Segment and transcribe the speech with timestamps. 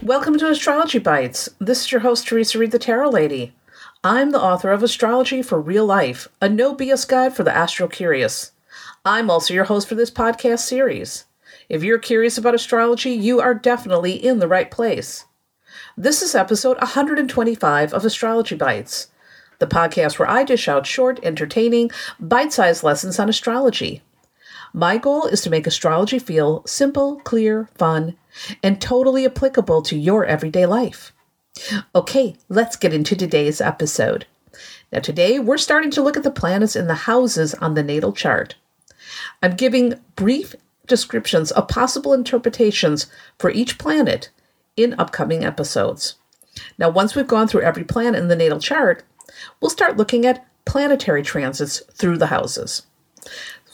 [0.00, 1.48] Astrology Bites.
[1.58, 3.52] This is your host, Theresa Reed, the Tarot Lady.
[4.02, 7.88] I'm the author of Astrology for Real Life, a no BS guide for the astro
[7.88, 8.52] curious.
[9.04, 11.24] I'm also your host for this podcast series.
[11.68, 15.26] If you're curious about astrology, you are definitely in the right place.
[15.96, 19.08] This is episode 125 of Astrology Bites,
[19.58, 24.02] the podcast where I dish out short, entertaining, bite sized lessons on astrology.
[24.74, 28.16] My goal is to make astrology feel simple, clear, fun,
[28.62, 31.12] and totally applicable to your everyday life.
[31.94, 34.26] Okay, let's get into today's episode.
[34.90, 38.12] Now, today we're starting to look at the planets in the houses on the natal
[38.12, 38.54] chart.
[39.42, 40.54] I'm giving brief
[40.86, 43.08] descriptions of possible interpretations
[43.38, 44.30] for each planet
[44.76, 46.14] in upcoming episodes.
[46.78, 49.04] Now, once we've gone through every planet in the natal chart,
[49.60, 52.86] we'll start looking at planetary transits through the houses.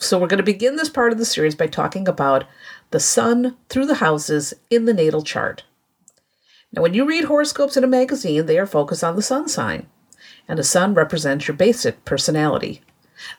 [0.01, 2.45] So, we're going to begin this part of the series by talking about
[2.91, 5.63] the sun through the houses in the natal chart.
[6.71, 9.87] Now, when you read horoscopes in a magazine, they are focused on the sun sign,
[10.47, 12.81] and the sun represents your basic personality.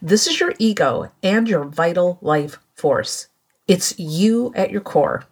[0.02, 3.28] This is your ego and your vital life force.
[3.66, 5.24] It's you at your core.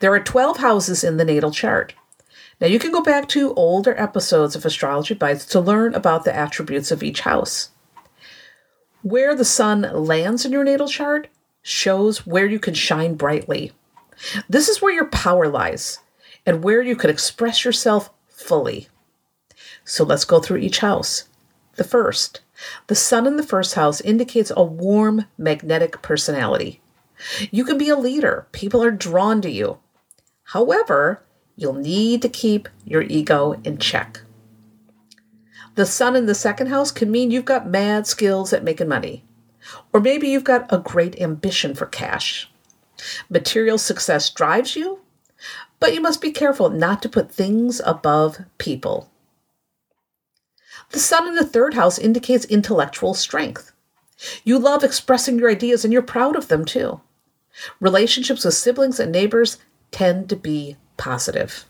[0.00, 1.94] There are 12 houses in the natal chart.
[2.60, 6.34] Now, you can go back to older episodes of Astrology Bites to learn about the
[6.34, 7.70] attributes of each house.
[9.02, 11.28] Where the sun lands in your natal chart
[11.62, 13.72] shows where you can shine brightly.
[14.48, 15.98] This is where your power lies
[16.44, 18.88] and where you can express yourself fully.
[19.84, 21.24] So let's go through each house.
[21.76, 22.40] The first,
[22.88, 26.80] the sun in the first house indicates a warm, magnetic personality.
[27.50, 29.78] You can be a leader, people are drawn to you.
[30.44, 31.22] However,
[31.56, 34.20] you'll need to keep your ego in check.
[35.80, 39.24] The sun in the second house can mean you've got mad skills at making money.
[39.94, 42.50] Or maybe you've got a great ambition for cash.
[43.30, 45.00] Material success drives you,
[45.78, 49.10] but you must be careful not to put things above people.
[50.90, 53.72] The sun in the third house indicates intellectual strength.
[54.44, 57.00] You love expressing your ideas and you're proud of them too.
[57.80, 59.56] Relationships with siblings and neighbors
[59.92, 61.64] tend to be positive.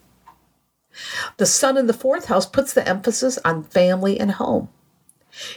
[1.37, 4.69] The sun in the fourth house puts the emphasis on family and home.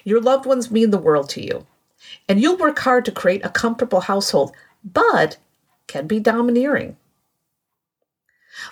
[0.03, 1.65] Your loved ones mean the world to you
[2.27, 5.37] and you'll work hard to create a comfortable household, but
[5.87, 6.97] can be domineering.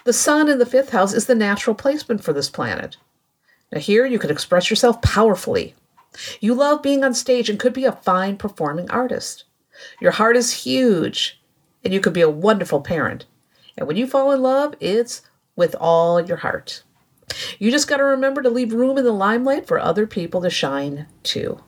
[0.03, 2.97] The sun in the fifth house is the natural placement for this planet.
[3.71, 5.75] Now, here you can express yourself powerfully.
[6.39, 9.45] You love being on stage and could be a fine performing artist.
[9.99, 11.41] Your heart is huge,
[11.83, 13.25] and you could be a wonderful parent.
[13.77, 15.21] And when you fall in love, it's
[15.55, 16.83] with all your heart.
[17.59, 20.49] You just got to remember to leave room in the limelight for other people to
[20.49, 21.61] shine too.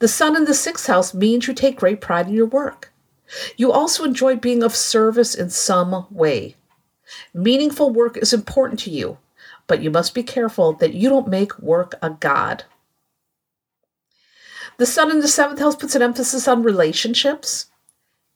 [0.00, 2.92] The sun in the sixth house means you take great pride in your work.
[3.56, 6.56] You also enjoy being of service in some way.
[7.32, 9.18] Meaningful work is important to you,
[9.66, 12.64] but you must be careful that you don't make work a god.
[14.76, 17.66] The sun in the seventh house puts an emphasis on relationships.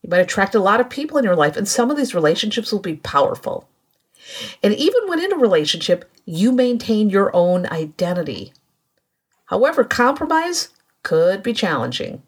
[0.03, 2.71] You might attract a lot of people in your life, and some of these relationships
[2.71, 3.69] will be powerful.
[4.63, 8.53] And even when in a relationship, you maintain your own identity.
[9.47, 10.69] However, compromise
[11.03, 12.23] could be challenging.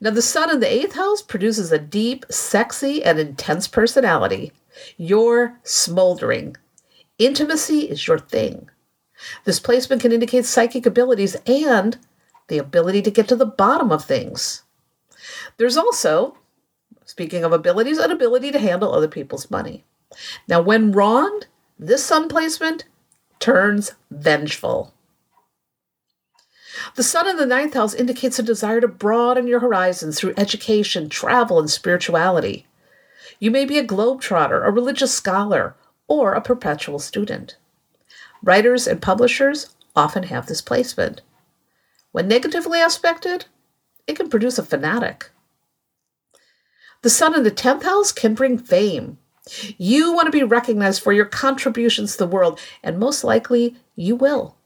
[0.00, 4.52] Now, the sun in the eighth house produces a deep, sexy, and intense personality.
[4.96, 6.56] You're smoldering.
[7.18, 8.70] Intimacy is your thing.
[9.44, 11.98] This placement can indicate psychic abilities and
[12.46, 14.62] the ability to get to the bottom of things.
[15.56, 16.36] There's also,
[17.04, 19.84] speaking of abilities, an ability to handle other people's money.
[20.48, 21.46] Now, when wronged,
[21.78, 22.84] this sun placement
[23.38, 24.92] turns vengeful.
[26.94, 31.08] The sun in the ninth house indicates a desire to broaden your horizons through education,
[31.08, 32.66] travel, and spirituality.
[33.38, 35.74] You may be a globetrotter, a religious scholar,
[36.06, 37.56] or a perpetual student.
[38.42, 41.20] Writers and publishers often have this placement.
[42.12, 43.46] When negatively aspected,
[44.06, 45.30] it can produce a fanatic.
[47.02, 49.18] The sun in the 10th house can bring fame.
[49.76, 54.16] You want to be recognized for your contributions to the world, and most likely you
[54.16, 54.56] will.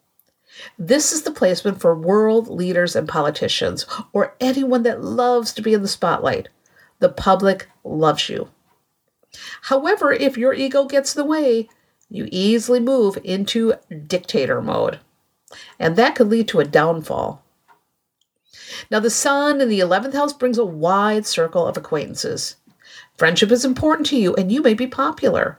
[0.79, 5.73] This is the placement for world leaders and politicians, or anyone that loves to be
[5.75, 6.49] in the spotlight.
[6.99, 8.50] The public loves you.
[9.62, 11.69] However, if your ego gets in the way,
[12.11, 13.75] you easily move into
[14.06, 15.00] dictator mode,
[15.78, 17.43] and that could lead to a downfall.
[18.90, 22.56] Now, the sun in the 11th house brings a wide circle of acquaintances.
[23.23, 25.57] Friendship is important to you, and you may be popular.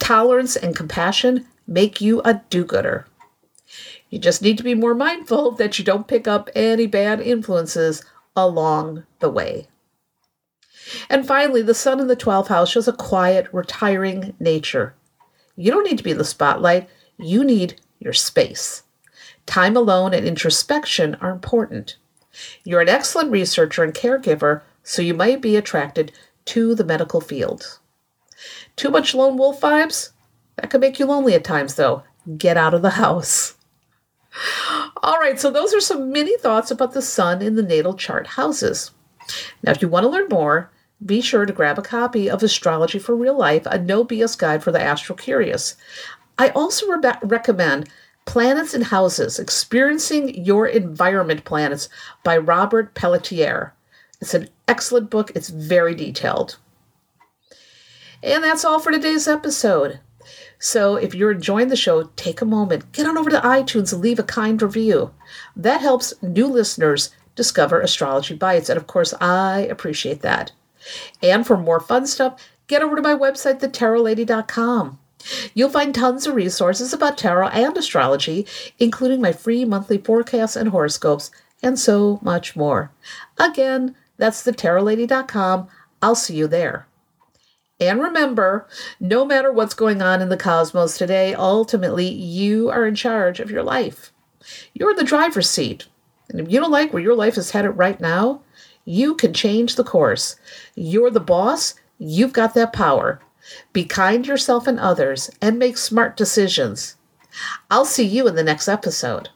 [0.00, 3.06] Tolerance and compassion make you a do gooder.
[4.10, 8.04] You just need to be more mindful that you don't pick up any bad influences
[8.34, 9.68] along the way.
[11.08, 14.96] And finally, the sun in the 12th house shows a quiet, retiring nature.
[15.54, 18.82] You don't need to be in the spotlight, you need your space.
[19.46, 21.98] Time alone and introspection are important.
[22.64, 26.10] You're an excellent researcher and caregiver, so you might be attracted
[26.46, 27.78] to the medical field.
[28.76, 30.10] Too much lone wolf vibes?
[30.56, 32.02] That could make you lonely at times, though.
[32.36, 33.54] Get out of the house.
[35.02, 38.26] All right, so those are some mini thoughts about the sun in the natal chart
[38.26, 38.90] houses.
[39.62, 40.70] Now, if you want to learn more,
[41.04, 44.62] be sure to grab a copy of Astrology for Real Life, a no BS guide
[44.62, 45.76] for the astro curious.
[46.38, 47.88] I also re- recommend
[48.26, 51.88] Planets in Houses Experiencing Your Environment Planets
[52.22, 53.73] by Robert Pelletier.
[54.24, 56.56] It's an excellent book, it's very detailed.
[58.22, 60.00] And that's all for today's episode.
[60.58, 64.00] So if you're enjoying the show, take a moment, get on over to iTunes and
[64.00, 65.10] leave a kind review.
[65.54, 68.70] That helps new listeners discover Astrology Bites.
[68.70, 70.52] And of course, I appreciate that.
[71.22, 74.98] And for more fun stuff, get over to my website, thetarotlady.com.
[75.52, 78.46] You'll find tons of resources about tarot and astrology,
[78.78, 81.30] including my free monthly forecasts and horoscopes,
[81.62, 82.90] and so much more.
[83.38, 85.68] Again, that's thetarotlady.com.
[86.02, 86.86] I'll see you there.
[87.80, 88.68] And remember,
[89.00, 93.50] no matter what's going on in the cosmos today, ultimately you are in charge of
[93.50, 94.12] your life.
[94.74, 95.86] You're the driver's seat.
[96.28, 98.42] And if you don't like where your life is headed right now,
[98.84, 100.36] you can change the course.
[100.74, 103.20] You're the boss, you've got that power.
[103.72, 106.96] Be kind to yourself and others and make smart decisions.
[107.70, 109.30] I'll see you in the next episode.